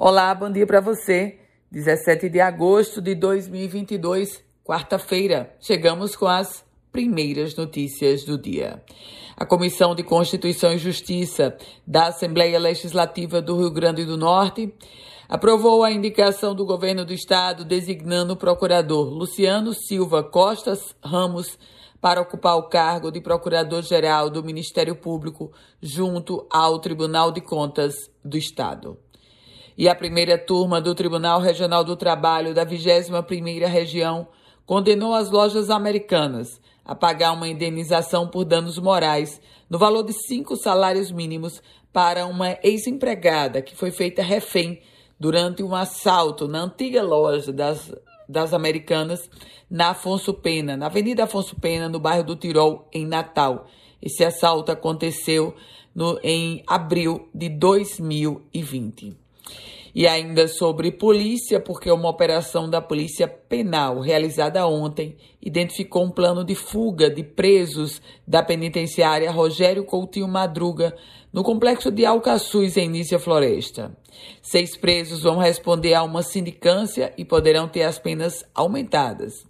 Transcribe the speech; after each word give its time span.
Olá, 0.00 0.32
bom 0.32 0.48
dia 0.48 0.64
para 0.64 0.80
você. 0.80 1.40
17 1.72 2.28
de 2.28 2.38
agosto 2.38 3.02
de 3.02 3.16
2022, 3.16 4.44
quarta-feira. 4.64 5.52
Chegamos 5.58 6.14
com 6.14 6.28
as 6.28 6.64
primeiras 6.92 7.56
notícias 7.56 8.22
do 8.22 8.38
dia. 8.40 8.80
A 9.36 9.44
Comissão 9.44 9.96
de 9.96 10.04
Constituição 10.04 10.72
e 10.72 10.78
Justiça 10.78 11.56
da 11.84 12.06
Assembleia 12.06 12.60
Legislativa 12.60 13.42
do 13.42 13.58
Rio 13.58 13.72
Grande 13.72 14.04
do 14.04 14.16
Norte 14.16 14.72
aprovou 15.28 15.82
a 15.82 15.90
indicação 15.90 16.54
do 16.54 16.64
governo 16.64 17.04
do 17.04 17.12
estado 17.12 17.64
designando 17.64 18.34
o 18.34 18.36
procurador 18.36 19.08
Luciano 19.12 19.74
Silva 19.74 20.22
Costas 20.22 20.94
Ramos 21.02 21.58
para 22.00 22.20
ocupar 22.20 22.56
o 22.56 22.68
cargo 22.68 23.10
de 23.10 23.20
Procurador-Geral 23.20 24.30
do 24.30 24.44
Ministério 24.44 24.94
Público 24.94 25.50
junto 25.82 26.46
ao 26.48 26.78
Tribunal 26.78 27.32
de 27.32 27.40
Contas 27.40 28.08
do 28.24 28.38
Estado. 28.38 28.96
E 29.78 29.88
a 29.88 29.94
primeira 29.94 30.36
turma 30.36 30.80
do 30.80 30.92
Tribunal 30.92 31.40
Regional 31.40 31.84
do 31.84 31.94
Trabalho 31.94 32.52
da 32.52 32.66
21ª 32.66 33.64
Região 33.68 34.26
condenou 34.66 35.14
as 35.14 35.30
lojas 35.30 35.70
americanas 35.70 36.60
a 36.84 36.96
pagar 36.96 37.30
uma 37.30 37.46
indenização 37.46 38.26
por 38.26 38.44
danos 38.44 38.76
morais 38.76 39.40
no 39.70 39.78
valor 39.78 40.02
de 40.02 40.12
cinco 40.26 40.56
salários 40.56 41.12
mínimos 41.12 41.62
para 41.92 42.26
uma 42.26 42.58
ex-empregada 42.60 43.62
que 43.62 43.76
foi 43.76 43.92
feita 43.92 44.20
refém 44.20 44.82
durante 45.16 45.62
um 45.62 45.76
assalto 45.76 46.48
na 46.48 46.64
antiga 46.64 47.00
loja 47.00 47.52
das, 47.52 47.94
das 48.28 48.52
Americanas 48.52 49.30
na 49.70 49.90
Afonso 49.90 50.34
Pena, 50.34 50.76
na 50.76 50.86
Avenida 50.86 51.22
Afonso 51.22 51.54
Pena, 51.54 51.88
no 51.88 52.00
bairro 52.00 52.24
do 52.24 52.34
Tirol, 52.34 52.88
em 52.92 53.06
Natal. 53.06 53.68
Esse 54.02 54.24
assalto 54.24 54.72
aconteceu 54.72 55.54
no, 55.94 56.18
em 56.24 56.64
abril 56.66 57.28
de 57.32 57.48
2020. 57.48 59.27
E 59.94 60.06
ainda 60.06 60.46
sobre 60.46 60.92
polícia, 60.92 61.58
porque 61.58 61.90
uma 61.90 62.08
operação 62.08 62.68
da 62.68 62.80
Polícia 62.80 63.26
Penal 63.26 64.00
realizada 64.00 64.66
ontem 64.66 65.16
identificou 65.42 66.04
um 66.04 66.10
plano 66.10 66.44
de 66.44 66.54
fuga 66.54 67.10
de 67.10 67.22
presos 67.22 68.00
da 68.26 68.42
penitenciária 68.42 69.30
Rogério 69.30 69.84
Coutinho 69.84 70.28
Madruga 70.28 70.94
no 71.32 71.42
complexo 71.42 71.90
de 71.90 72.04
Alcaçuz, 72.04 72.76
em 72.76 72.88
Nícia 72.88 73.18
Floresta. 73.18 73.96
Seis 74.42 74.76
presos 74.76 75.22
vão 75.22 75.38
responder 75.38 75.94
a 75.94 76.02
uma 76.02 76.22
sindicância 76.22 77.12
e 77.16 77.24
poderão 77.24 77.68
ter 77.68 77.82
as 77.82 77.98
penas 77.98 78.44
aumentadas. 78.54 79.46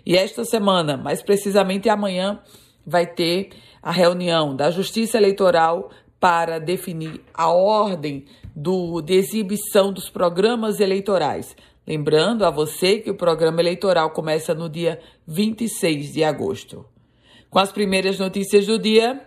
E 0.05 0.17
esta 0.17 0.43
semana, 0.43 0.97
mais 0.97 1.21
precisamente 1.21 1.87
amanhã, 1.89 2.41
vai 2.85 3.05
ter 3.05 3.51
a 3.81 3.91
reunião 3.91 4.53
da 4.55 4.71
Justiça 4.71 5.17
Eleitoral 5.17 5.91
para 6.19 6.59
definir 6.59 7.21
a 7.33 7.51
ordem 7.51 8.25
do, 8.55 9.01
de 9.01 9.13
exibição 9.13 9.91
dos 9.93 10.09
programas 10.09 10.79
eleitorais. 10.79 11.55
Lembrando 11.85 12.43
a 12.43 12.49
você 12.49 12.97
que 12.99 13.11
o 13.11 13.15
programa 13.15 13.61
eleitoral 13.61 14.09
começa 14.11 14.53
no 14.53 14.67
dia 14.67 14.99
26 15.27 16.13
de 16.13 16.23
agosto. 16.23 16.85
Com 17.49 17.59
as 17.59 17.71
primeiras 17.71 18.19
notícias 18.19 18.65
do 18.65 18.79
dia, 18.79 19.21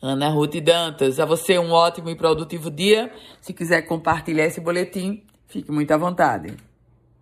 Ana 0.00 0.28
Ruth 0.28 0.54
Dantas, 0.60 1.18
a 1.18 1.24
você 1.24 1.58
um 1.58 1.72
ótimo 1.72 2.08
e 2.08 2.14
produtivo 2.14 2.70
dia. 2.70 3.12
Se 3.40 3.52
quiser 3.52 3.82
compartilhar 3.82 4.44
esse 4.44 4.60
boletim, 4.60 5.22
fique 5.48 5.72
muito 5.72 5.90
à 5.90 5.96
vontade. 5.96 6.67